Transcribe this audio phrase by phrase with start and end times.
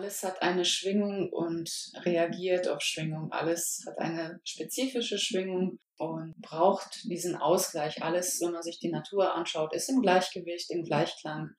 [0.00, 1.70] Alles hat eine Schwingung und
[2.06, 3.30] reagiert auf Schwingung.
[3.32, 8.02] Alles hat eine spezifische Schwingung und braucht diesen Ausgleich.
[8.02, 11.50] Alles, wenn man sich die Natur anschaut, ist im Gleichgewicht, im Gleichklang.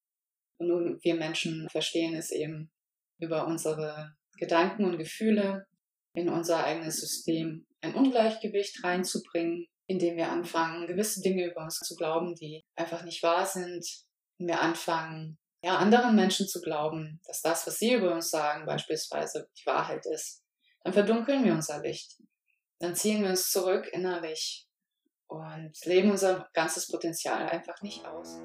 [0.57, 2.71] Und nur wir Menschen verstehen es eben
[3.19, 5.67] über unsere Gedanken und Gefühle
[6.15, 11.95] in unser eigenes System ein Ungleichgewicht reinzubringen, indem wir anfangen, gewisse Dinge über uns zu
[11.95, 13.85] glauben, die einfach nicht wahr sind.
[14.39, 19.47] Wir anfangen, ja, anderen Menschen zu glauben, dass das, was sie über uns sagen, beispielsweise
[19.59, 20.43] die Wahrheit ist.
[20.83, 22.17] Dann verdunkeln wir unser Licht.
[22.79, 24.67] Dann ziehen wir uns zurück innerlich
[25.27, 28.39] und leben unser ganzes Potenzial einfach nicht aus.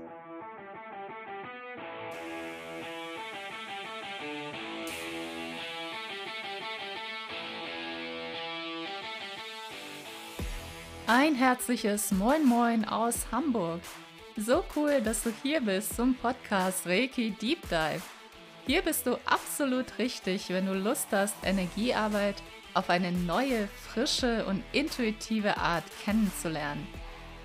[11.09, 13.81] Ein herzliches Moin Moin aus Hamburg.
[14.39, 18.03] So cool, dass du hier bist zum Podcast Reiki Deep Dive.
[18.67, 22.37] Hier bist du absolut richtig, wenn du Lust hast, Energiearbeit
[22.75, 26.87] auf eine neue, frische und intuitive Art kennenzulernen.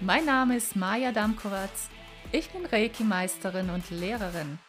[0.01, 1.87] Mein Name ist Maja Damkowatz.
[2.33, 4.59] Ich bin Reiki-Meisterin und Lehrerin.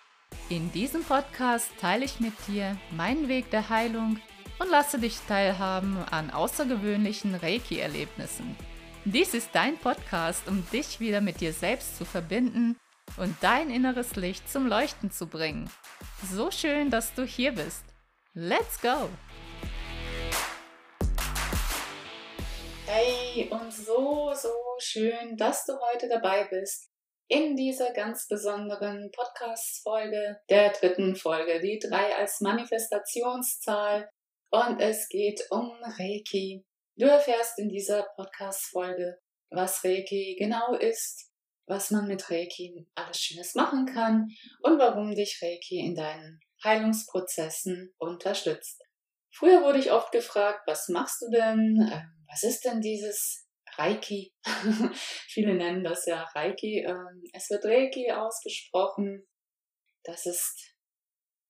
[0.48, 4.20] In diesem Podcast teile ich mit dir meinen Weg der Heilung
[4.60, 8.54] und lasse dich teilhaben an außergewöhnlichen Reiki-Erlebnissen.
[9.04, 12.78] Dies ist dein Podcast, um dich wieder mit dir selbst zu verbinden
[13.16, 15.68] und dein inneres Licht zum Leuchten zu bringen.
[16.30, 17.82] So schön, dass du hier bist.
[18.32, 19.08] Let's go!
[22.86, 26.88] Hey, und so, so schön, dass du heute dabei bist
[27.26, 34.08] in dieser ganz besonderen Podcast-Folge, der dritten Folge, die drei als Manifestationszahl.
[34.50, 36.64] Und es geht um Reiki.
[36.96, 39.18] Du erfährst in dieser Podcast-Folge,
[39.50, 41.32] was Reiki genau ist,
[41.66, 44.28] was man mit Reiki alles Schönes machen kann
[44.60, 48.82] und warum dich Reiki in deinen Heilungsprozessen unterstützt.
[49.34, 51.88] Früher wurde ich oft gefragt, was machst du denn?
[51.90, 53.48] Ähm, was ist denn dieses
[53.78, 54.34] Reiki?
[55.28, 56.84] Viele nennen das ja Reiki.
[56.86, 59.26] Ähm, es wird Reiki ausgesprochen.
[60.04, 60.76] Das ist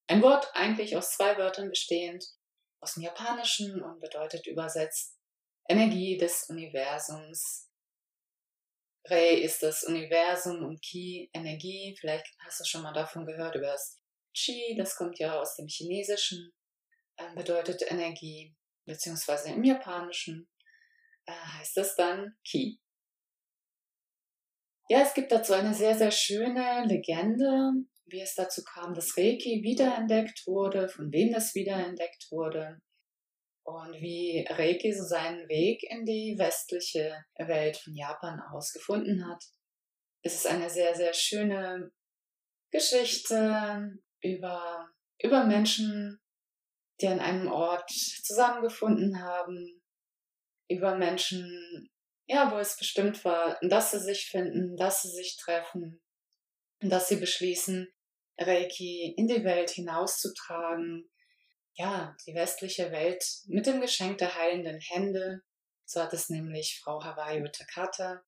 [0.06, 2.24] ein Wort eigentlich aus zwei Wörtern bestehend,
[2.80, 5.19] aus dem Japanischen und bedeutet übersetzt
[5.68, 7.68] Energie des Universums.
[9.06, 11.96] Rei ist das Universum und Ki Energie.
[11.98, 14.00] Vielleicht hast du schon mal davon gehört über das
[14.34, 16.52] Qi, das kommt ja aus dem Chinesischen,
[17.16, 18.56] äh, bedeutet Energie,
[18.86, 20.48] beziehungsweise im Japanischen
[21.26, 22.80] äh, heißt das dann Ki.
[24.88, 27.72] Ja, es gibt dazu eine sehr, sehr schöne Legende,
[28.06, 32.80] wie es dazu kam, dass Reiki wiederentdeckt wurde, von wem das wiederentdeckt wurde
[33.64, 39.42] und wie Reiki so seinen Weg in die westliche Welt von Japan aus gefunden hat.
[40.22, 41.90] Es ist eine sehr, sehr schöne
[42.70, 44.88] Geschichte über,
[45.22, 46.20] über Menschen,
[47.00, 49.82] die an einem Ort zusammengefunden haben,
[50.68, 51.90] über Menschen,
[52.26, 56.00] ja, wo es bestimmt war, dass sie sich finden, dass sie sich treffen,
[56.80, 57.88] dass sie beschließen,
[58.38, 61.11] Reiki in die Welt hinauszutragen,
[61.75, 65.43] ja, die westliche Welt mit dem Geschenk der heilenden Hände,
[65.84, 68.22] so hat es nämlich Frau Hawaii Takata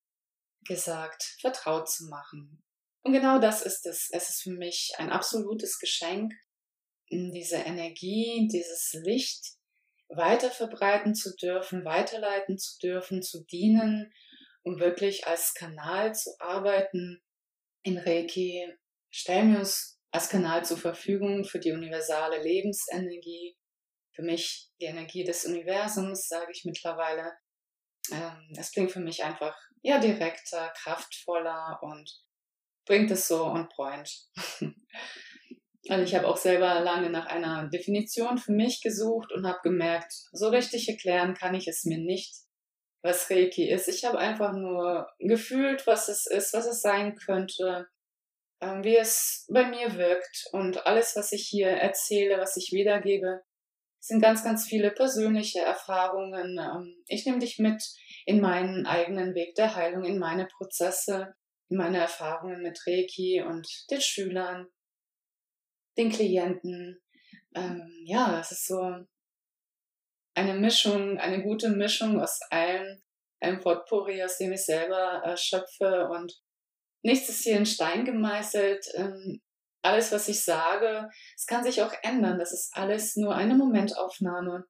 [0.66, 2.62] gesagt, vertraut zu machen.
[3.02, 4.08] Und genau das ist es.
[4.10, 6.32] Es ist für mich ein absolutes Geschenk,
[7.10, 9.56] diese Energie, dieses Licht
[10.08, 14.12] weiter verbreiten zu dürfen, weiterleiten zu dürfen, zu dienen,
[14.62, 17.22] um wirklich als Kanal zu arbeiten.
[17.82, 18.66] In Reiki
[19.10, 23.56] stellen wir uns als Kanal zur Verfügung für die universale Lebensenergie,
[24.14, 27.32] für mich die Energie des Universums, sage ich mittlerweile.
[28.12, 32.08] Ähm, es klingt für mich einfach ja direkter, kraftvoller und
[32.86, 34.08] bringt es so on point.
[35.88, 40.12] also ich habe auch selber lange nach einer Definition für mich gesucht und habe gemerkt,
[40.30, 42.36] so richtig erklären kann ich es mir nicht,
[43.02, 43.88] was Reiki ist.
[43.88, 47.88] Ich habe einfach nur gefühlt, was es ist, was es sein könnte
[48.60, 50.48] ähm, wie es bei mir wirkt.
[50.52, 53.42] Und alles, was ich hier erzähle, was ich wiedergebe,
[54.00, 56.58] sind ganz, ganz viele persönliche Erfahrungen.
[56.58, 57.82] Ähm, ich nehme dich mit
[58.26, 61.34] in meinen eigenen Weg der Heilung, in meine Prozesse,
[61.70, 64.68] in meine Erfahrungen mit Reiki und den Schülern,
[65.96, 67.00] den Klienten.
[67.54, 69.06] Ähm, ja, es ist so
[70.34, 73.02] eine Mischung, eine gute Mischung aus allen,
[73.40, 76.43] einem Potpourri, aus dem ich selber äh, schöpfe und
[77.04, 78.86] nichts ist hier in Stein gemeißelt.
[78.94, 79.40] Ähm,
[79.82, 82.38] alles, was ich sage, es kann sich auch ändern.
[82.38, 84.64] Das ist alles nur eine Momentaufnahme.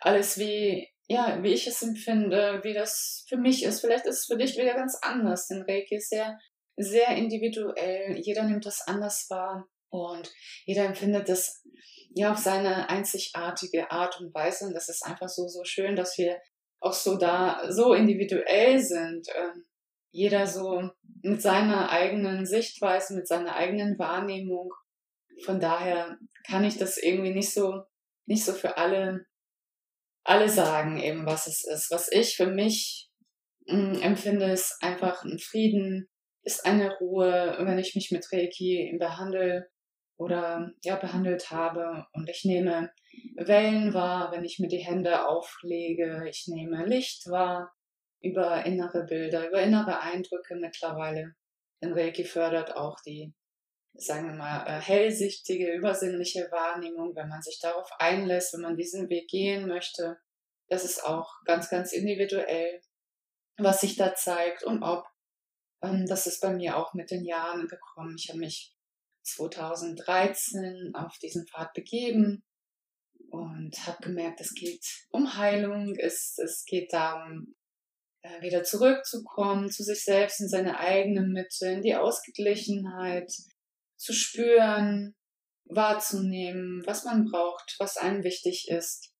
[0.00, 3.80] Alles wie, ja, wie ich es empfinde, wie das für mich ist.
[3.80, 6.38] Vielleicht ist es für dich wieder ganz anders, denn Reiki ist sehr,
[6.76, 8.16] sehr individuell.
[8.18, 10.32] Jeder nimmt das anders wahr und
[10.66, 11.62] jeder empfindet das
[12.10, 14.66] ja, auf seine einzigartige Art und Weise.
[14.66, 16.40] Und das ist einfach so, so schön, dass wir
[16.78, 19.26] auch so da, so individuell sind.
[19.34, 19.64] Ähm,
[20.14, 20.90] jeder so
[21.22, 24.72] mit seiner eigenen Sichtweise, mit seiner eigenen Wahrnehmung.
[25.44, 26.16] Von daher
[26.46, 27.82] kann ich das irgendwie nicht so,
[28.26, 29.26] nicht so für alle,
[30.22, 31.90] alle sagen, eben was es ist.
[31.90, 33.10] Was ich für mich
[33.66, 36.08] mh, mm, empfinde, ist einfach ein Frieden,
[36.44, 39.68] ist eine Ruhe, wenn ich mich mit Reiki behandle
[40.16, 42.92] oder ja behandelt habe und ich nehme
[43.34, 47.74] Wellen wahr, wenn ich mir die Hände auflege, ich nehme Licht wahr
[48.24, 51.34] über innere Bilder, über innere Eindrücke mittlerweile.
[51.82, 53.34] Denn Reiki fördert auch die,
[53.92, 59.10] sagen wir mal, äh, hellsichtige, übersinnliche Wahrnehmung, wenn man sich darauf einlässt, wenn man diesen
[59.10, 60.18] Weg gehen möchte.
[60.68, 62.80] Das ist auch ganz, ganz individuell,
[63.58, 65.04] was sich da zeigt und ob.
[65.82, 68.16] Ähm, das ist bei mir auch mit den Jahren gekommen.
[68.18, 68.74] Ich habe mich
[69.24, 72.42] 2013 auf diesen Pfad begeben
[73.30, 77.54] und habe gemerkt, es geht um Heilung, es, es geht darum,
[78.40, 83.30] wieder zurückzukommen zu sich selbst, in seine eigene Mitte, in die Ausgeglichenheit,
[83.96, 85.14] zu spüren,
[85.66, 89.12] wahrzunehmen, was man braucht, was einem wichtig ist.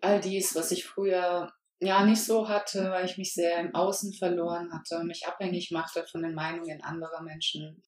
[0.00, 4.12] All dies, was ich früher ja nicht so hatte, weil ich mich sehr im Außen
[4.14, 7.82] verloren hatte, mich abhängig machte von den Meinungen anderer Menschen,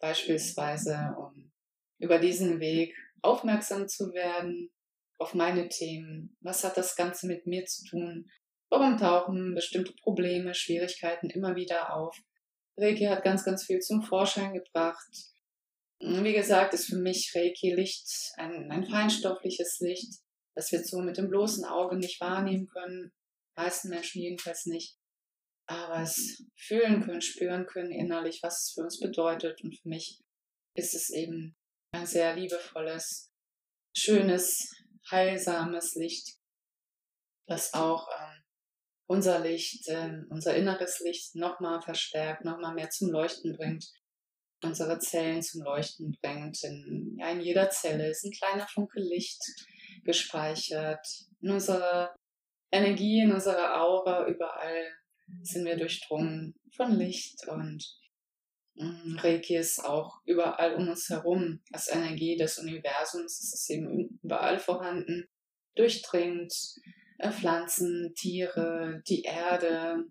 [0.00, 1.52] beispielsweise, um
[1.98, 4.70] über diesen Weg aufmerksam zu werden
[5.18, 6.36] auf meine Themen.
[6.40, 8.30] Was hat das Ganze mit mir zu tun?
[8.70, 12.16] Warum tauchen bestimmte Probleme, Schwierigkeiten immer wieder auf?
[12.76, 15.10] Reiki hat ganz, ganz viel zum Vorschein gebracht.
[15.98, 20.14] Wie gesagt, ist für mich Reiki Licht ein, ein feinstoffliches Licht,
[20.54, 23.12] das wir so mit dem bloßen Auge nicht wahrnehmen können.
[23.56, 24.96] Die meisten Menschen jedenfalls nicht
[25.70, 29.62] aber es fühlen können, spüren können innerlich, was es für uns bedeutet.
[29.62, 30.18] Und für mich
[30.74, 31.56] ist es eben
[31.92, 33.32] ein sehr liebevolles,
[33.96, 34.68] schönes,
[35.08, 36.36] heilsames Licht,
[37.46, 38.39] das auch ähm,
[39.10, 43.84] unser Licht, äh, unser inneres Licht nochmal verstärkt, nochmal mehr zum Leuchten bringt,
[44.62, 46.62] unsere Zellen zum Leuchten bringt.
[46.62, 49.42] In, ja, in jeder Zelle ist ein kleiner Funke Licht
[50.04, 51.04] gespeichert.
[51.40, 52.14] In unserer
[52.70, 54.84] Energie, in unserer Aura, überall
[55.42, 57.84] sind wir durchdrungen von Licht und
[58.74, 61.60] mm, Reiki ist auch überall um uns herum.
[61.72, 65.28] Als Energie des Universums ist es eben überall vorhanden,
[65.74, 66.54] durchdringt
[67.20, 70.04] Pflanzen, Tiere, die Erde,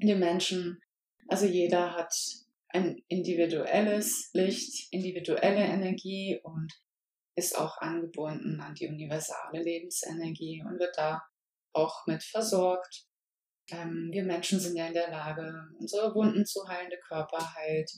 [0.00, 0.80] die Menschen.
[1.26, 2.14] Also jeder hat
[2.68, 6.72] ein individuelles Licht, individuelle Energie und
[7.34, 11.22] ist auch angebunden an die universale Lebensenergie und wird da
[11.72, 13.06] auch mit versorgt.
[13.70, 17.90] Ähm, wir Menschen sind ja in der Lage, unsere Wunden zu heilen, der Körper heilt.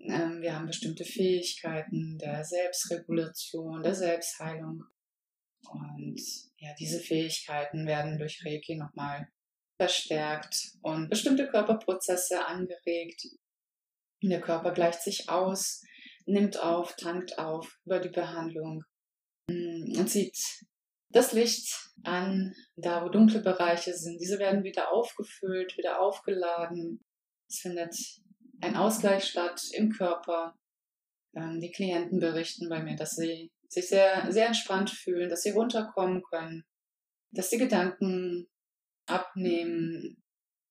[0.00, 4.84] Ähm, wir haben bestimmte Fähigkeiten der Selbstregulation, der Selbstheilung.
[5.68, 6.20] Und
[6.62, 9.28] ja, diese Fähigkeiten werden durch Reiki nochmal
[9.80, 13.26] verstärkt und bestimmte Körperprozesse angeregt.
[14.22, 15.82] Der Körper gleicht sich aus,
[16.24, 18.84] nimmt auf, tankt auf über die Behandlung
[19.48, 20.38] mm, und zieht
[21.08, 24.20] das Licht an, da wo dunkle Bereiche sind.
[24.20, 27.04] Diese werden wieder aufgefüllt, wieder aufgeladen.
[27.48, 27.94] Es findet
[28.60, 30.56] ein Ausgleich statt im Körper.
[31.34, 35.50] Ähm, die Klienten berichten bei mir, dass sie sich sehr, sehr entspannt fühlen, dass sie
[35.50, 36.64] runterkommen können,
[37.30, 38.46] dass die Gedanken
[39.06, 40.22] abnehmen,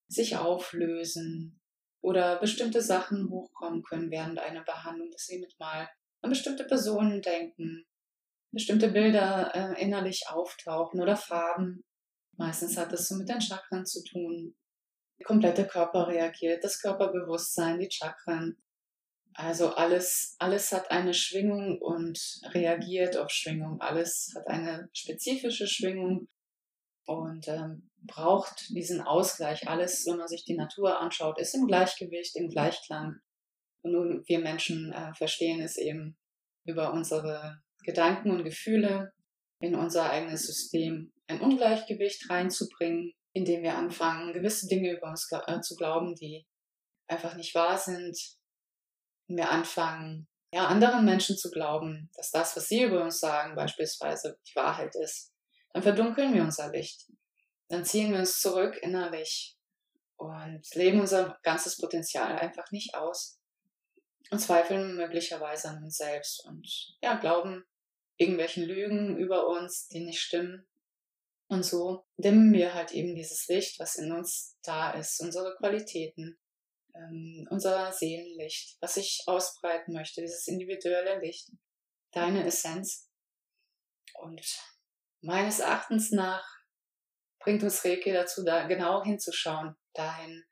[0.08, 1.60] sich auflösen
[2.04, 5.90] oder bestimmte Sachen hochkommen können während einer Behandlung, dass sie mit mal
[6.22, 7.86] an bestimmte Personen denken,
[8.54, 11.84] bestimmte Bilder äh, innerlich auftauchen oder Farben.
[12.38, 14.56] Meistens hat das so mit den Chakren zu tun.
[15.18, 18.61] Der komplette Körper reagiert, das Körperbewusstsein, die Chakren.
[19.34, 22.20] Also alles, alles hat eine Schwingung und
[22.54, 23.80] reagiert auf Schwingung.
[23.80, 26.28] Alles hat eine spezifische Schwingung
[27.06, 29.68] und ähm, braucht diesen Ausgleich.
[29.68, 33.20] Alles, wenn man sich die Natur anschaut, ist im Gleichgewicht, im Gleichklang.
[33.84, 36.18] Und nur wir Menschen äh, verstehen es eben
[36.66, 39.14] über unsere Gedanken und Gefühle
[39.60, 45.62] in unser eigenes System ein Ungleichgewicht reinzubringen, indem wir anfangen, gewisse Dinge über uns äh,
[45.62, 46.46] zu glauben, die
[47.08, 48.18] einfach nicht wahr sind.
[49.32, 53.56] Und wir anfangen, ja, anderen Menschen zu glauben, dass das, was sie über uns sagen,
[53.56, 55.32] beispielsweise die Wahrheit ist.
[55.72, 57.10] Dann verdunkeln wir unser Licht.
[57.70, 59.58] Dann ziehen wir uns zurück innerlich
[60.18, 63.40] und leben unser ganzes Potenzial einfach nicht aus
[64.30, 67.64] und zweifeln möglicherweise an uns selbst und ja, glauben,
[68.18, 70.68] irgendwelchen Lügen über uns, die nicht stimmen.
[71.48, 76.38] Und so dimmen wir halt eben dieses Licht, was in uns da ist, unsere Qualitäten,
[76.96, 81.50] ähm, unser Seelenlicht, was ich ausbreiten möchte, dieses individuelle Licht,
[82.12, 83.10] deine Essenz.
[84.16, 84.42] Und
[85.22, 86.46] meines Erachtens nach
[87.40, 90.44] bringt uns Reiki dazu, da genau hinzuschauen, dahin,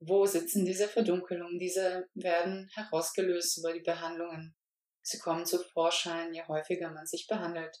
[0.00, 1.58] wo sitzen diese Verdunkelungen.
[1.58, 4.54] Diese werden herausgelöst über die Behandlungen.
[5.02, 7.76] Sie kommen zu Vorschein, je häufiger man sich behandelt.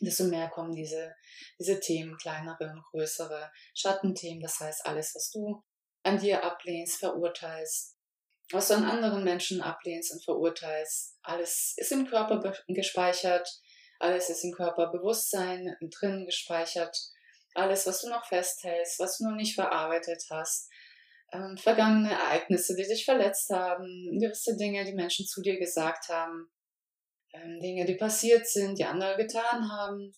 [0.00, 1.14] Desto mehr kommen diese,
[1.58, 4.40] diese Themen, kleinere und größere Schattenthemen.
[4.40, 5.64] Das heißt, alles, was du
[6.08, 7.96] an dir ablehnst, verurteilst,
[8.50, 13.48] was du an anderen Menschen ablehnst und verurteilst, alles ist im Körper gespeichert,
[13.98, 16.96] alles ist im Körperbewusstsein drin gespeichert,
[17.54, 20.70] alles, was du noch festhältst, was du noch nicht verarbeitet hast,
[21.32, 26.50] ähm, vergangene Ereignisse, die dich verletzt haben, gewisse Dinge, die Menschen zu dir gesagt haben,
[27.34, 30.14] ähm, Dinge, die passiert sind, die andere getan haben,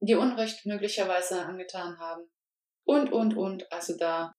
[0.00, 2.30] die Unrecht möglicherweise angetan haben.
[2.84, 3.70] Und, und, und.
[3.72, 4.34] Also da,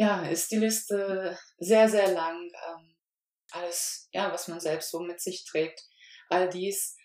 [0.00, 2.50] ja, ist die Liste sehr, sehr lang.
[2.68, 2.96] Ähm,
[3.50, 5.78] alles, ja, was man selbst so mit sich trägt.
[6.30, 6.96] All dies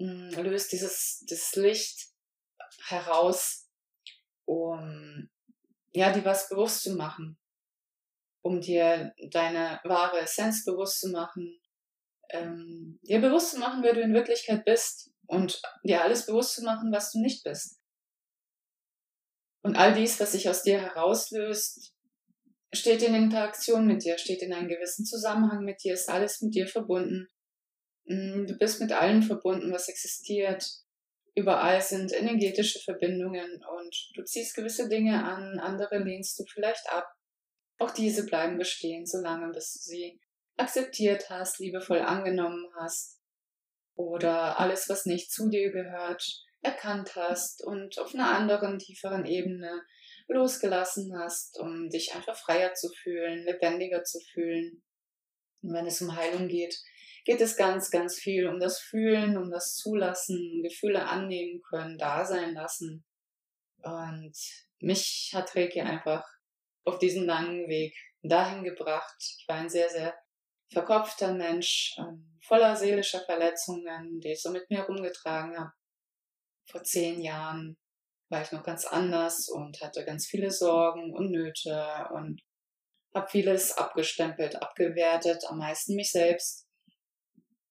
[0.00, 2.08] mh, hm, löst dieses, dieses Licht
[2.86, 3.68] heraus,
[4.46, 5.30] um
[5.92, 7.38] ja, dir was bewusst zu machen,
[8.42, 11.60] um dir deine wahre Essenz bewusst zu machen,
[12.30, 16.64] ähm, dir bewusst zu machen, wer du in Wirklichkeit bist und dir alles bewusst zu
[16.64, 17.80] machen, was du nicht bist.
[19.62, 21.93] Und all dies, was sich aus dir herauslöst,
[22.74, 26.54] steht in Interaktion mit dir, steht in einem gewissen Zusammenhang mit dir, ist alles mit
[26.54, 27.28] dir verbunden.
[28.04, 30.64] Mm, du bist mit allem verbunden, was existiert
[31.34, 37.06] überall sind energetische Verbindungen und du ziehst gewisse Dinge an, andere lehnst du vielleicht ab.
[37.78, 40.20] Auch diese bleiben bestehen, solange bis du sie
[40.56, 43.20] akzeptiert hast, liebevoll angenommen hast
[43.96, 46.24] oder alles, was nicht zu dir gehört,
[46.62, 49.82] erkannt hast und auf einer anderen, tieferen Ebene
[50.28, 54.82] losgelassen hast, um dich einfach freier zu fühlen, lebendiger zu fühlen.
[55.62, 56.76] Und wenn es um Heilung geht,
[57.24, 62.24] geht es ganz, ganz viel um das Fühlen, um das Zulassen, Gefühle annehmen können, da
[62.24, 63.04] sein lassen.
[63.82, 64.36] Und
[64.80, 66.24] mich hat Reiki einfach
[66.84, 69.16] auf diesen langen Weg dahin gebracht.
[69.18, 70.14] Ich war ein sehr, sehr
[70.70, 75.72] verkopfter Mensch, ähm, voller seelischer Verletzungen, die ich so mit mir rumgetragen habe.
[76.66, 77.76] Vor zehn Jahren
[78.34, 82.42] war ich noch ganz anders und hatte ganz viele Sorgen und Nöte und
[83.14, 86.66] habe vieles abgestempelt, abgewertet, am meisten mich selbst.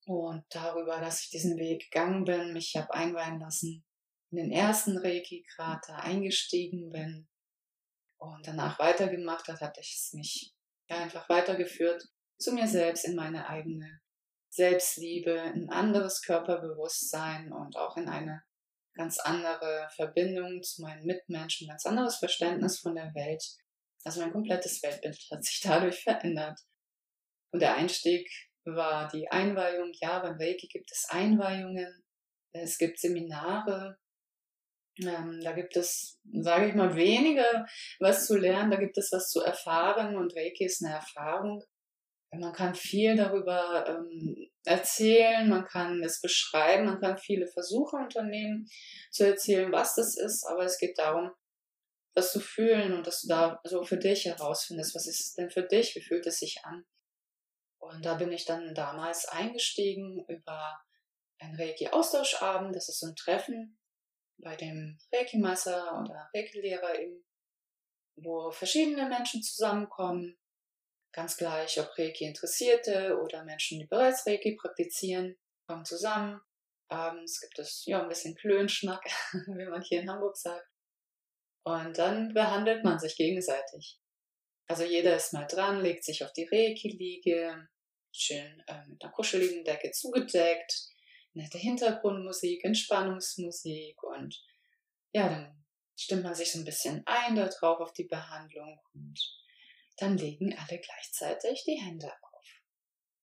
[0.06, 3.84] Und darüber, dass ich diesen Weg gegangen bin, mich habe einweihen lassen,
[4.32, 7.28] in den ersten Reiki-Krater eingestiegen bin
[8.18, 10.54] und danach weitergemacht hat, hatte ich es mich
[10.88, 12.06] einfach weitergeführt
[12.40, 14.00] zu mir selbst, in meine eigene
[14.50, 18.44] Selbstliebe, ein anderes Körperbewusstsein und auch in eine
[18.96, 23.44] ganz andere Verbindung zu meinen Mitmenschen, ganz anderes Verständnis von der Welt.
[24.04, 26.60] Also mein komplettes Weltbild hat sich dadurch verändert.
[27.52, 28.30] Und der Einstieg
[28.66, 29.92] war die Einweihung.
[30.02, 32.04] Ja, beim Reiki gibt es Einweihungen,
[32.52, 33.98] es gibt Seminare,
[35.00, 37.66] ähm, da gibt es, sage ich mal, weniger
[38.00, 41.64] was zu lernen, da gibt es was zu erfahren und Reiki ist eine Erfahrung.
[42.36, 48.68] Man kann viel darüber ähm, erzählen, man kann es beschreiben, man kann viele Versuche unternehmen
[49.12, 51.32] zu erzählen, was das ist, aber es geht darum,
[52.16, 55.64] das zu fühlen und dass du da so für dich herausfindest, was ist denn für
[55.64, 56.86] dich, wie fühlt es sich an.
[57.80, 60.80] Und da bin ich dann damals eingestiegen über
[61.40, 62.76] ein Reiki-Austauschabend.
[62.76, 63.78] Das ist so ein Treffen
[64.38, 67.26] bei dem Reiki-Meister oder Reiki-Lehrer eben,
[68.16, 70.38] wo verschiedene Menschen zusammenkommen.
[71.14, 76.42] Ganz gleich, ob Reiki-Interessierte oder Menschen, die bereits Reiki praktizieren, kommen zusammen.
[76.90, 79.06] Abends gibt es ja ein bisschen Klönschnack,
[79.48, 80.68] wie man hier in Hamburg sagt.
[81.64, 84.00] Und dann behandelt man sich gegenseitig.
[84.68, 87.68] Also jeder ist mal dran, legt sich auf die Reiki-Liege,
[88.12, 90.90] schön äh, mit einer kuscheligen Decke zugedeckt,
[91.34, 94.44] nette Hintergrundmusik, Entspannungsmusik und
[95.14, 95.64] ja, dann
[95.96, 99.43] stimmt man sich so ein bisschen ein darauf auf die Behandlung und
[99.98, 102.46] dann legen alle gleichzeitig die Hände auf,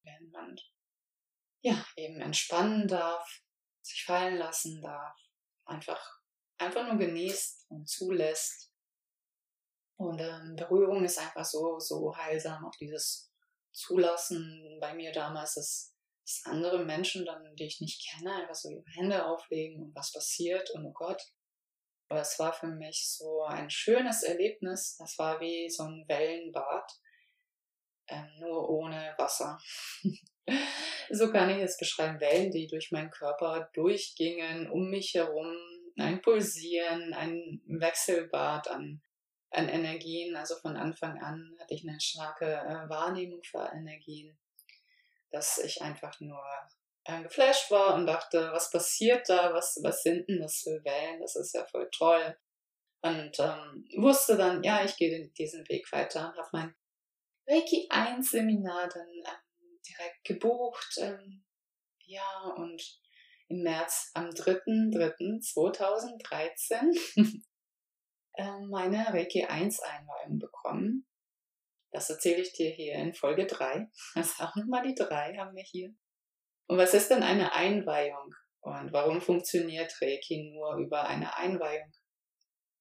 [0.02, 0.56] wenn man
[1.62, 3.42] ja eben entspannen darf,
[3.82, 5.16] sich fallen lassen darf,
[5.64, 6.20] einfach
[6.58, 8.70] einfach nur genießt und zulässt.
[9.96, 13.32] Und ähm, Berührung ist einfach so so heilsam, auch dieses
[13.72, 14.78] zulassen.
[14.80, 15.94] Bei mir damals, dass,
[16.44, 20.70] andere Menschen dann, die ich nicht kenne, einfach so ihre Hände auflegen und was passiert
[20.70, 21.20] und oh Gott.
[22.10, 24.96] Aber es war für mich so ein schönes Erlebnis.
[24.98, 26.92] Das war wie so ein Wellenbad,
[28.08, 29.58] ähm, nur ohne Wasser.
[31.10, 32.20] so kann ich es beschreiben.
[32.20, 35.54] Wellen, die durch meinen Körper durchgingen, um mich herum,
[35.98, 39.00] ein Pulsieren, ein Wechselbad an
[39.50, 40.36] an Energien.
[40.36, 44.38] Also von Anfang an hatte ich eine starke äh, Wahrnehmung für Energien,
[45.30, 46.42] dass ich einfach nur
[47.04, 51.20] äh, geflasht war und dachte, was passiert da, was, was sind denn das für Wellen,
[51.20, 52.36] das ist ja voll toll.
[53.02, 56.74] Und ähm, wusste dann, ja, ich gehe diesen Weg weiter und habe mein
[57.46, 60.98] Reiki 1 Seminar dann ähm, direkt gebucht.
[60.98, 61.42] Ähm,
[62.00, 63.00] ja, und
[63.48, 67.16] im März, am 3.3.2013,
[68.34, 71.06] äh, meine Reiki 1 Einweihung bekommen.
[71.92, 73.90] Das erzähle ich dir hier in Folge 3.
[74.14, 75.92] Also auch nochmal die 3 haben wir hier.
[76.70, 78.32] Und was ist denn eine Einweihung?
[78.60, 81.90] Und warum funktioniert Reiki nur über eine Einweihung?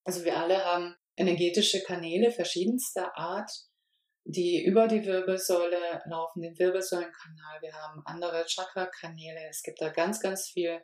[0.03, 3.49] Also wir alle haben energetische Kanäle verschiedenster Art,
[4.25, 7.61] die über die Wirbelsäule laufen, den Wirbelsäulenkanal.
[7.61, 9.47] Wir haben andere Chakra-Kanäle.
[9.49, 10.79] Es gibt da ganz, ganz viel,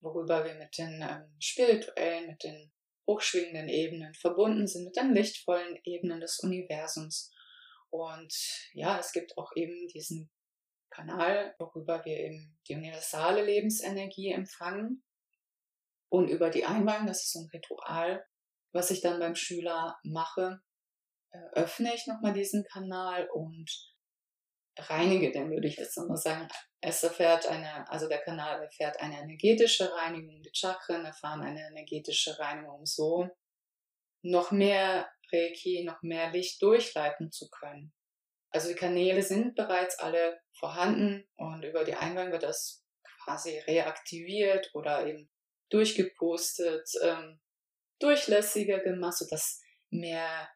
[0.00, 2.72] worüber wir mit den ähm, spirituellen, mit den
[3.08, 7.28] hochschwingenden Ebenen verbunden sind, mit den lichtvollen Ebenen des Universums.
[7.90, 8.32] Und
[8.72, 10.30] ja, es gibt auch eben diesen
[10.96, 15.04] Kanal, worüber wir eben die universale Lebensenergie empfangen.
[16.08, 18.24] Und über die Einweihung, das ist so ein Ritual,
[18.72, 20.60] was ich dann beim Schüler mache,
[21.32, 23.70] äh, öffne ich nochmal diesen Kanal und
[24.78, 26.48] reinige den, würde ich jetzt nochmal sagen.
[26.80, 32.38] Es erfährt eine, also der Kanal erfährt eine energetische Reinigung, die Chakren erfahren eine energetische
[32.38, 33.28] Reinigung, um so
[34.22, 37.92] noch mehr Reiki, noch mehr Licht durchleiten zu können.
[38.56, 42.82] Also die Kanäle sind bereits alle vorhanden und über die Eingang wird das
[43.22, 45.28] quasi reaktiviert oder eben
[45.68, 47.38] durchgepostet, ähm,
[47.98, 49.60] durchlässiger gemacht, sodass
[49.90, 50.48] mehr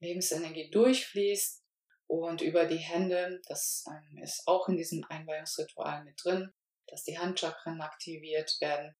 [0.00, 1.64] Lebensenergie durchfließt.
[2.08, 6.52] Und über die Hände, das ähm, ist auch in diesem Einweihungsritual mit drin,
[6.88, 8.94] dass die Handchakren aktiviert werden,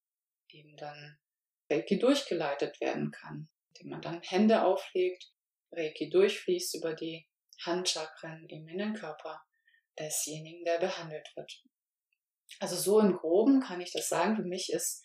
[0.49, 1.19] eben dann
[1.69, 5.31] Reiki durchgeleitet werden kann, indem man dann Hände auflegt,
[5.73, 7.29] Reiki durchfließt über die
[7.65, 9.43] Handchakren eben in den Körper
[9.99, 11.63] desjenigen, der behandelt wird.
[12.61, 14.37] Also so im Groben kann ich das sagen.
[14.37, 15.03] Für mich ist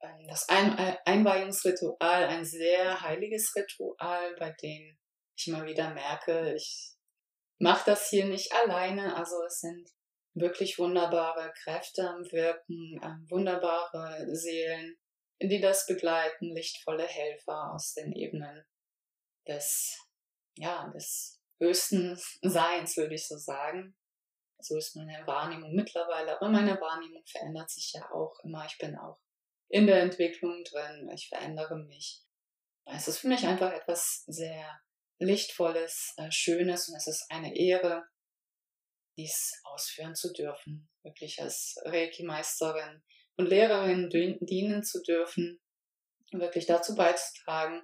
[0.00, 4.98] ähm, das Einweihungsritual ein sehr heiliges Ritual, bei dem
[5.36, 6.94] ich immer wieder merke, ich
[7.58, 9.16] mache das hier nicht alleine.
[9.16, 9.88] Also es sind
[10.34, 14.96] wirklich wunderbare Kräfte am Wirken, ähm, wunderbare Seelen,
[15.40, 18.64] die das begleiten, lichtvolle Helfer aus den Ebenen
[19.46, 19.98] des,
[20.56, 23.96] ja, des höchsten Seins, würde ich so sagen.
[24.60, 28.66] So ist meine Wahrnehmung mittlerweile, aber meine Wahrnehmung verändert sich ja auch immer.
[28.66, 29.20] Ich bin auch
[29.68, 32.22] in der Entwicklung drin, ich verändere mich.
[32.86, 34.80] Es ist für mich einfach etwas sehr
[35.18, 38.08] Lichtvolles, äh, Schönes und es ist eine Ehre,
[39.16, 43.02] dies ausführen zu dürfen, wirklich als Reiki-Meisterin
[43.36, 45.60] und Lehrerin dienen zu dürfen,
[46.32, 47.82] wirklich dazu beizutragen,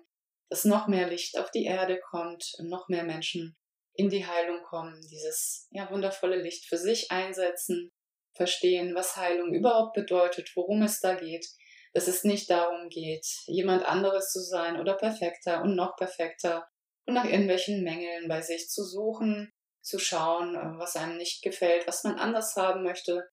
[0.48, 3.56] dass noch mehr Licht auf die Erde kommt und noch mehr Menschen
[3.94, 7.92] in die Heilung kommen, dieses ja, wundervolle Licht für sich einsetzen,
[8.34, 11.46] verstehen, was Heilung überhaupt bedeutet, worum es da geht,
[11.92, 16.66] dass es nicht darum geht, jemand anderes zu sein oder perfekter und noch perfekter
[17.06, 21.86] und nach irgendwelchen Mängeln bei sich zu suchen, zu schauen, äh, was einem nicht gefällt,
[21.86, 23.28] was man anders haben möchte.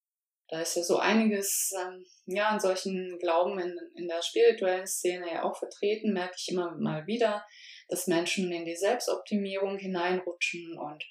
[0.52, 5.32] Da ist ja so einiges ähm, ja an solchen Glauben in, in der spirituellen Szene
[5.32, 7.46] ja auch vertreten, merke ich immer mal wieder,
[7.88, 11.06] dass Menschen in die Selbstoptimierung hineinrutschen und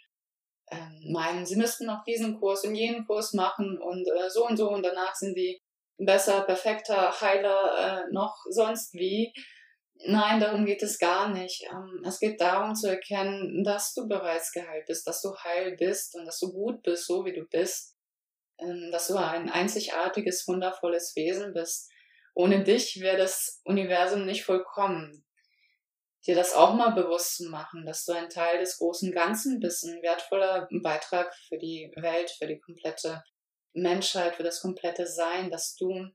[0.71, 4.59] ähm, meinen, sie müssten noch diesen Kurs und jenen Kurs machen und äh, so und
[4.59, 5.61] so und danach sind die
[5.97, 9.33] besser, perfekter, heiler, äh, noch sonst wie.
[10.07, 11.63] Nein, darum geht es gar nicht.
[11.71, 16.15] Ähm, es geht darum zu erkennen, dass du bereits geheilt bist, dass du heil bist
[16.15, 17.97] und dass du gut bist, so wie du bist.
[18.61, 21.91] Ähm, dass du ein einzigartiges, wundervolles Wesen bist.
[22.35, 25.25] Ohne dich wäre das Universum nicht vollkommen.
[26.27, 29.85] Dir das auch mal bewusst zu machen, dass du ein Teil des großen Ganzen bist,
[29.85, 33.23] ein wertvoller Beitrag für die Welt, für die komplette
[33.73, 36.11] Menschheit, für das komplette Sein, dass du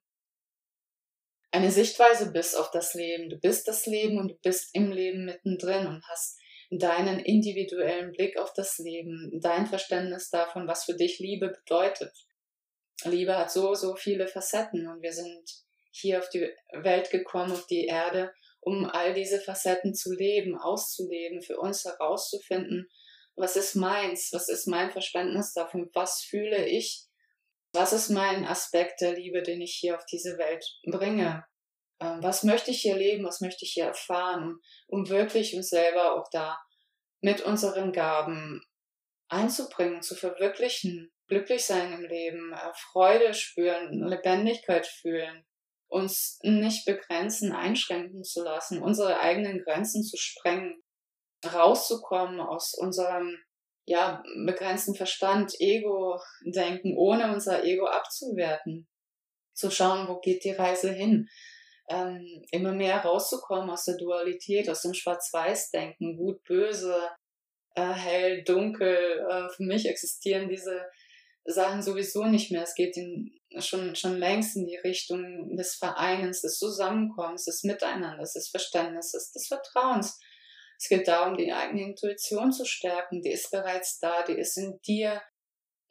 [1.51, 3.29] eine Sichtweise bist auf das Leben.
[3.29, 6.37] Du bist das Leben und du bist im Leben mittendrin und hast
[6.69, 12.13] deinen individuellen Blick auf das Leben, dein Verständnis davon, was für dich Liebe bedeutet.
[13.03, 15.43] Liebe hat so, so viele Facetten und wir sind
[15.91, 21.41] hier auf die Welt gekommen, auf die Erde, um all diese Facetten zu leben, auszuleben,
[21.41, 22.87] für uns herauszufinden,
[23.35, 27.09] was ist meins, was ist mein Verständnis davon, was fühle ich
[27.75, 31.45] was ist mein Aspekt der Liebe, den ich hier auf diese Welt bringe?
[31.99, 33.25] Ähm, was möchte ich hier leben?
[33.25, 34.61] Was möchte ich hier erfahren?
[34.87, 36.57] Um wirklich uns selber auch da
[37.19, 38.63] mit unseren Gaben
[39.27, 45.45] einzubringen, zu verwirklichen, glücklich sein im Leben, äh, Freude spüren, Lebendigkeit fühlen,
[45.87, 50.81] uns nicht begrenzen, einschränken zu lassen, unsere eigenen Grenzen zu sprengen,
[51.45, 53.37] rauszukommen aus unserem
[53.85, 58.87] ja, begrenzten Verstand, Ego-Denken, ohne unser Ego abzuwerten.
[59.53, 61.29] Zu schauen, wo geht die Reise hin?
[61.87, 67.09] Ähm, immer mehr rauszukommen aus der Dualität, aus dem Schwarz-Weiß-Denken, gut, böse,
[67.75, 69.23] äh, hell, dunkel.
[69.29, 70.83] Äh, für mich existieren diese
[71.45, 72.63] Sachen sowieso nicht mehr.
[72.63, 78.33] Es geht in, schon, schon längst in die Richtung des Vereinens, des Zusammenkommens, des Miteinanders,
[78.33, 80.19] des Verständnisses, des Vertrauens.
[80.77, 83.21] Es geht darum, die eigene Intuition zu stärken.
[83.21, 85.21] Die ist bereits da, die ist in dir.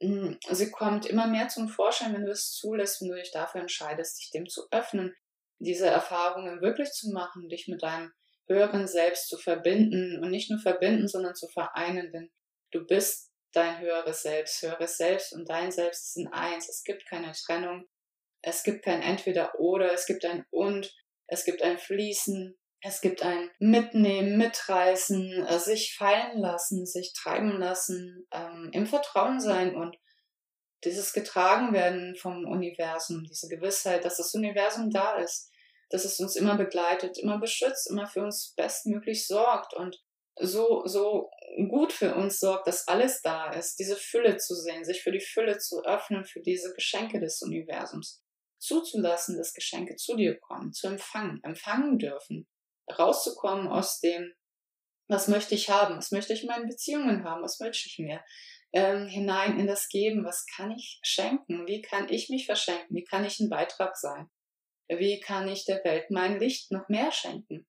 [0.03, 3.61] Hm, sie kommt immer mehr zum Vorschein, wenn du es zulässt, wenn du dich dafür
[3.61, 5.15] entscheidest, dich dem zu öffnen,
[5.61, 8.13] diese Erfahrungen wirklich zu machen, dich mit deinem
[8.49, 12.31] höheren Selbst zu verbinden und nicht nur verbinden, sondern zu vereinen, denn
[12.73, 14.63] du bist dein höheres Selbst.
[14.63, 16.69] Höheres Selbst und dein Selbst sind eins.
[16.69, 17.87] Es gibt keine Trennung.
[18.43, 19.93] Es gibt kein Entweder oder.
[19.93, 20.95] Es gibt ein und.
[21.27, 22.57] Es gibt ein Fließen.
[22.87, 29.41] Es gibt ein Mitnehmen, Mitreißen, äh, sich fallen lassen, sich treiben lassen, ähm, im Vertrauen
[29.41, 29.97] sein und
[30.85, 35.51] dieses getragen werden vom Universum, diese Gewissheit, dass das Universum da ist,
[35.89, 40.04] dass es uns immer begleitet, immer beschützt, immer für uns bestmöglich sorgt und
[40.37, 41.31] so, so
[41.69, 45.21] gut für uns sorgt, dass alles da ist, diese Fülle zu sehen, sich für die
[45.21, 48.23] Fülle zu öffnen, für diese Geschenke des Universums,
[48.59, 52.49] zuzulassen, dass Geschenke zu dir kommen, zu empfangen, empfangen dürfen,
[52.99, 54.33] rauszukommen aus dem,
[55.09, 58.25] was möchte ich haben, was möchte ich in meinen Beziehungen haben, was wünsche ich mir,
[58.73, 63.05] ähm, hinein in das Geben, was kann ich schenken, wie kann ich mich verschenken, wie
[63.05, 64.29] kann ich ein Beitrag sein,
[64.89, 67.67] wie kann ich der Welt mein Licht noch mehr schenken.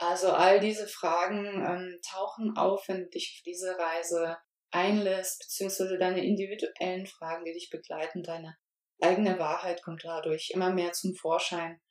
[0.00, 4.38] Also all diese Fragen ähm, tauchen auf, wenn du dich auf diese Reise
[4.70, 8.56] einlässt, beziehungsweise deine individuellen Fragen, die dich begleiten, deine
[9.02, 11.82] eigene Wahrheit kommt dadurch immer mehr zum Vorschein.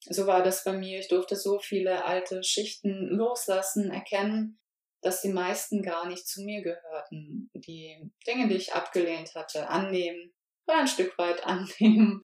[0.00, 0.98] So war das bei mir.
[0.98, 4.58] Ich durfte so viele alte Schichten loslassen, erkennen,
[5.02, 7.50] dass die meisten gar nicht zu mir gehörten.
[7.52, 10.32] Die Dinge, die ich abgelehnt hatte, annehmen,
[10.64, 12.22] war ein Stück weit annehmen.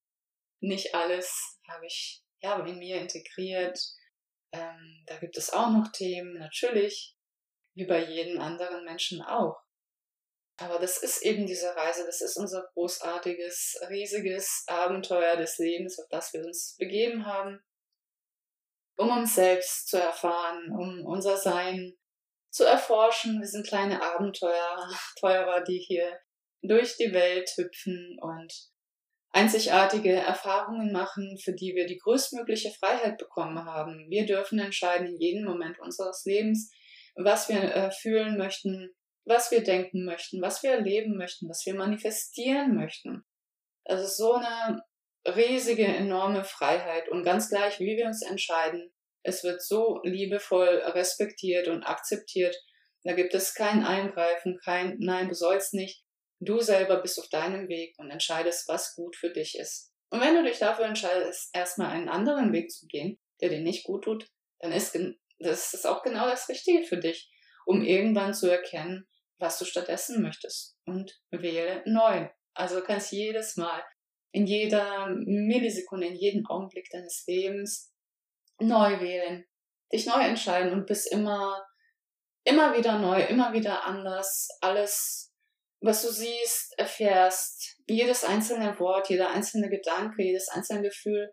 [0.60, 3.78] Nicht alles habe ich ja in mir integriert
[4.52, 7.16] ähm, da gibt es auch noch Themen, natürlich,
[7.74, 9.56] wie bei jedem anderen Menschen auch.
[10.60, 16.08] Aber das ist eben diese Reise, das ist unser großartiges, riesiges Abenteuer des Lebens, auf
[16.10, 17.60] das wir uns begeben haben,
[18.96, 21.96] um uns selbst zu erfahren, um unser Sein
[22.50, 23.40] zu erforschen.
[23.40, 26.18] Wir sind kleine Abenteuer, Teurer, die hier
[26.62, 28.52] durch die Welt hüpfen und
[29.38, 34.06] einzigartige Erfahrungen machen, für die wir die größtmögliche Freiheit bekommen haben.
[34.08, 36.72] Wir dürfen entscheiden in jedem Moment unseres Lebens,
[37.14, 38.90] was wir äh, fühlen möchten,
[39.24, 43.24] was wir denken möchten, was wir erleben möchten, was wir manifestieren möchten.
[43.84, 44.82] Ist so eine
[45.24, 51.68] riesige, enorme Freiheit und ganz gleich, wie wir uns entscheiden, es wird so liebevoll respektiert
[51.68, 52.56] und akzeptiert.
[53.04, 56.02] Da gibt es kein Eingreifen, kein Nein, du sollst nicht.
[56.40, 59.92] Du selber bist auf deinem Weg und entscheidest, was gut für dich ist.
[60.10, 63.84] Und wenn du dich dafür entscheidest, erstmal einen anderen Weg zu gehen, der dir nicht
[63.84, 64.26] gut tut,
[64.60, 64.96] dann ist
[65.38, 67.30] das ist auch genau das Richtige für dich,
[67.64, 69.06] um irgendwann zu erkennen,
[69.38, 70.76] was du stattdessen möchtest.
[70.84, 72.28] Und wähle neu.
[72.54, 73.82] Also du kannst jedes Mal,
[74.32, 77.92] in jeder Millisekunde, in jedem Augenblick deines Lebens
[78.58, 79.44] neu wählen,
[79.92, 81.64] dich neu entscheiden und bist immer,
[82.44, 85.27] immer wieder neu, immer wieder anders, alles
[85.80, 91.32] was du siehst, erfährst, jedes einzelne Wort, jeder einzelne Gedanke, jedes einzelne Gefühl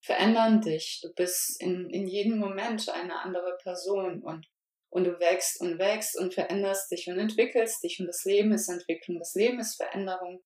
[0.00, 1.00] verändern dich.
[1.02, 4.46] Du bist in, in jedem Moment eine andere Person und,
[4.90, 8.68] und du wächst und wächst und veränderst dich und entwickelst dich und das Leben ist
[8.68, 10.42] Entwicklung, das Leben ist Veränderung.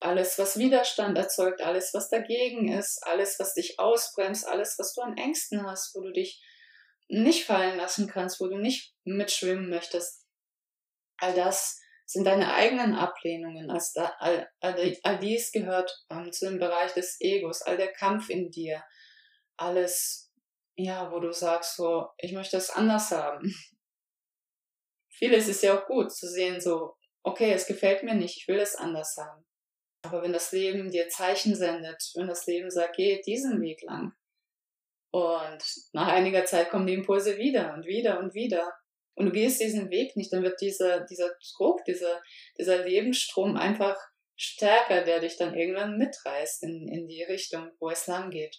[0.00, 5.00] Alles, was Widerstand erzeugt, alles, was dagegen ist, alles, was dich ausbremst, alles, was du
[5.00, 6.42] an Ängsten hast, wo du dich
[7.08, 10.26] nicht fallen lassen kannst, wo du nicht mitschwimmen möchtest,
[11.16, 16.48] all das sind deine eigenen Ablehnungen, als da, all, all, all dies gehört ähm, zu
[16.48, 18.84] dem Bereich des Egos, all der Kampf in dir,
[19.56, 20.32] alles,
[20.76, 23.54] ja, wo du sagst so, ich möchte es anders haben.
[25.10, 28.58] Vieles ist ja auch gut zu sehen, so, okay, es gefällt mir nicht, ich will
[28.58, 29.44] es anders haben.
[30.02, 34.12] Aber wenn das Leben dir Zeichen sendet, wenn das Leben sagt, geh diesen Weg lang,
[35.14, 38.72] und nach einiger Zeit kommen die Impulse wieder und wieder und wieder,
[39.14, 42.22] und du gehst diesen Weg nicht, dann wird dieser, dieser Druck, dieser,
[42.58, 43.96] dieser Lebensstrom einfach
[44.36, 48.56] stärker, der dich dann irgendwann mitreißt in, in die Richtung, wo es lang geht.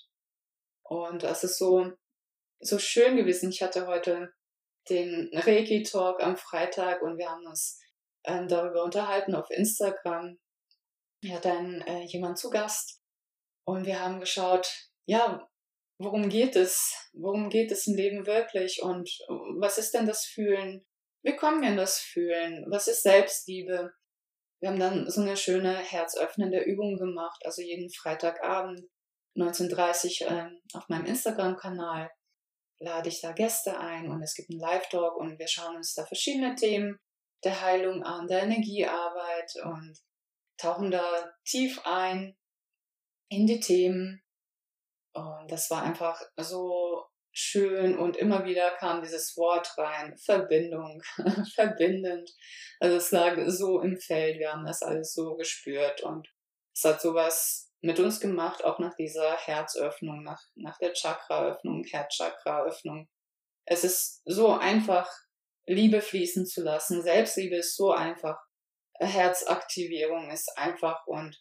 [0.83, 1.91] Und das ist so,
[2.59, 3.49] so schön gewesen.
[3.49, 4.33] Ich hatte heute
[4.89, 7.79] den Reiki-Talk am Freitag und wir haben uns
[8.23, 10.37] ähm, darüber unterhalten auf Instagram.
[11.21, 13.01] Wir hatten äh, jemand zu Gast
[13.65, 14.71] und wir haben geschaut,
[15.05, 15.49] ja,
[15.97, 16.93] worum geht es?
[17.13, 18.81] Worum geht es im Leben wirklich?
[18.81, 19.09] Und
[19.59, 20.85] was ist denn das Fühlen?
[21.25, 22.65] wie kommen wir in das Fühlen?
[22.69, 23.91] Was ist Selbstliebe?
[24.59, 28.81] Wir haben dann so eine schöne herzöffnende Übung gemacht, also jeden Freitagabend
[29.35, 32.11] 19.30 äh, auf meinem Instagram-Kanal
[32.79, 36.05] lade ich da Gäste ein und es gibt einen Live-Talk und wir schauen uns da
[36.05, 36.99] verschiedene Themen
[37.43, 39.97] der Heilung an, der Energiearbeit und
[40.57, 42.37] tauchen da tief ein
[43.29, 44.21] in die Themen.
[45.15, 51.01] Und das war einfach so schön und immer wieder kam dieses Wort rein, Verbindung,
[51.55, 52.29] verbindend.
[52.79, 56.27] Also es lag so im Feld, wir haben das alles so gespürt und
[56.73, 63.09] es hat sowas mit uns gemacht, auch nach dieser Herzöffnung, nach, nach der Chakraöffnung, Herzchakraöffnung.
[63.65, 65.09] Es ist so einfach,
[65.67, 67.01] Liebe fließen zu lassen.
[67.01, 68.37] Selbstliebe ist so einfach.
[68.99, 71.37] Herzaktivierung ist einfach und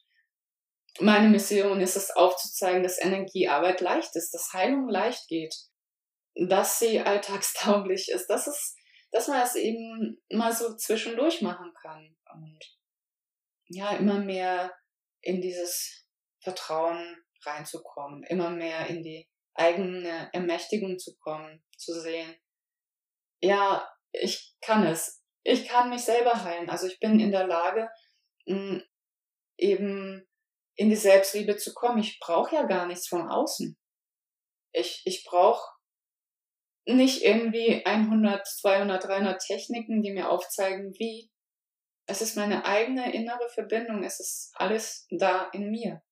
[1.00, 5.54] meine Mission ist es aufzuzeigen, dass Energiearbeit leicht ist, dass Heilung leicht geht,
[6.34, 8.76] dass sie alltagstauglich ist, dass es,
[9.10, 12.58] dass man es eben mal so zwischendurch machen kann und
[13.66, 14.72] ja, immer mehr
[15.20, 16.06] in dieses
[16.40, 22.36] Vertrauen reinzukommen, immer mehr in die eigene Ermächtigung zu kommen, zu sehen,
[23.40, 25.22] ja, ich kann es.
[25.42, 26.70] Ich kann mich selber heilen.
[26.70, 27.90] Also ich bin in der Lage,
[29.56, 30.26] eben
[30.76, 31.98] in die Selbstliebe zu kommen.
[31.98, 33.78] Ich brauche ja gar nichts von außen.
[34.72, 35.74] Ich, ich brauche
[36.86, 41.30] nicht irgendwie 100, 200, 300 Techniken, die mir aufzeigen, wie.
[42.06, 44.04] Es ist meine eigene innere Verbindung.
[44.04, 46.02] Es ist alles da in mir.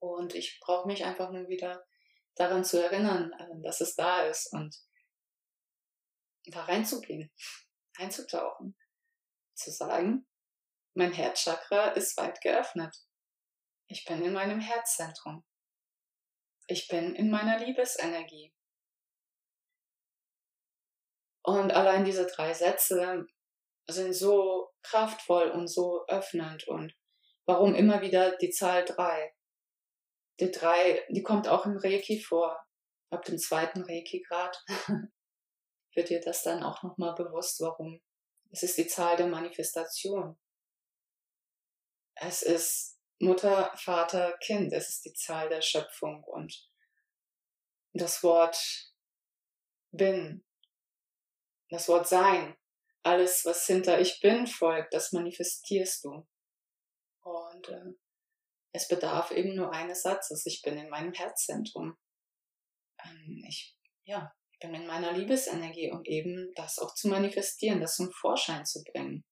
[0.00, 1.86] Und ich brauche mich einfach nur wieder
[2.34, 4.76] daran zu erinnern, äh, dass es da ist und
[6.46, 7.32] da reinzugehen,
[7.98, 8.76] einzutauchen,
[9.54, 10.26] zu sagen,
[10.94, 12.96] mein Herzchakra ist weit geöffnet.
[13.88, 15.44] Ich bin in meinem Herzzentrum.
[16.66, 18.52] Ich bin in meiner Liebesenergie.
[21.42, 23.26] Und allein diese drei Sätze
[23.88, 26.92] sind so kraftvoll und so öffnend und
[27.44, 29.32] warum immer wieder die Zahl drei?
[30.40, 32.60] Die drei, die kommt auch im Reiki vor,
[33.10, 34.64] ab dem zweiten Reiki-Grad.
[35.96, 38.00] wird dir das dann auch nochmal bewusst, warum.
[38.50, 40.38] Es ist die Zahl der Manifestation.
[42.14, 44.72] Es ist Mutter, Vater, Kind.
[44.72, 46.68] Es ist die Zahl der Schöpfung und
[47.92, 48.58] das Wort
[49.90, 50.44] bin,
[51.70, 52.56] das Wort sein,
[53.02, 56.26] alles, was hinter ich bin folgt, das manifestierst du.
[57.22, 57.94] Und äh,
[58.72, 60.44] es bedarf eben nur eines Satzes.
[60.46, 61.96] Ich bin in meinem Herzzentrum.
[63.04, 67.96] Ähm, ich, ja, ich bin in meiner Liebesenergie, um eben das auch zu manifestieren, das
[67.96, 69.24] zum Vorschein zu bringen.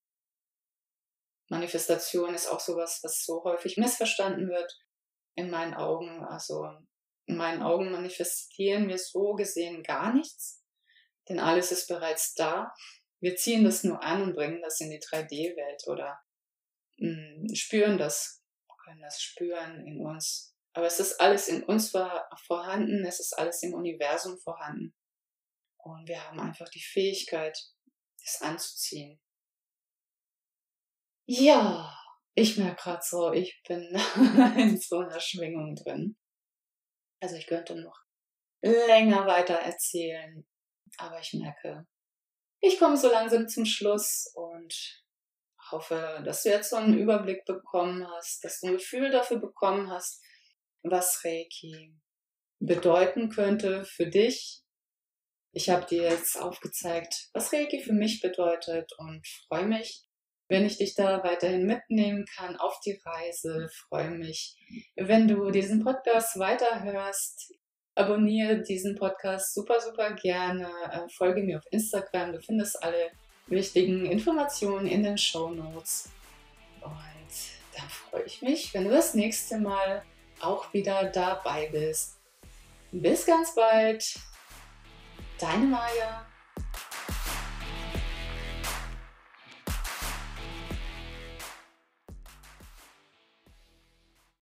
[1.54, 4.76] Manifestation ist auch sowas, was so häufig missverstanden wird
[5.36, 6.24] in meinen Augen.
[6.24, 6.66] Also
[7.26, 10.64] in meinen Augen manifestieren wir so gesehen gar nichts,
[11.28, 12.74] denn alles ist bereits da.
[13.20, 16.20] Wir ziehen das nur an und bringen das in die 3D-Welt oder
[16.98, 18.42] mh, hm, spüren das,
[18.84, 20.56] können das spüren in uns.
[20.72, 24.92] Aber es ist alles in uns vorhanden, es ist alles im Universum vorhanden.
[25.76, 27.56] Und wir haben einfach die Fähigkeit,
[28.24, 29.20] es anzuziehen.
[31.26, 31.96] Ja,
[32.34, 33.82] ich merke gerade so, ich bin
[34.58, 36.16] in so einer Schwingung drin.
[37.20, 37.98] Also ich könnte noch
[38.62, 40.46] länger weiter erzählen,
[40.98, 41.86] aber ich merke,
[42.60, 45.02] ich komme so langsam zum Schluss und
[45.70, 49.90] hoffe, dass du jetzt so einen Überblick bekommen hast, dass du ein Gefühl dafür bekommen
[49.90, 50.22] hast,
[50.82, 51.94] was Reiki
[52.58, 54.64] bedeuten könnte für dich
[55.56, 60.04] ich habe dir jetzt aufgezeigt, was Reiki für mich bedeutet und freue mich,
[60.48, 63.68] wenn ich dich da weiterhin mitnehmen kann auf die Reise.
[63.88, 64.56] Freue mich,
[64.96, 67.54] wenn du diesen Podcast weiterhörst.
[67.96, 70.68] Abonniere diesen Podcast super, super gerne.
[70.90, 72.32] Äh, folge mir auf Instagram.
[72.32, 73.10] Du findest alle
[73.46, 76.10] wichtigen Informationen in den Show Notes.
[76.80, 76.92] Und
[77.76, 80.02] dann freue ich mich, wenn du das nächste Mal
[80.40, 82.18] auch wieder dabei bist.
[82.90, 84.18] Bis ganz bald.
[85.38, 86.26] Deine Maja.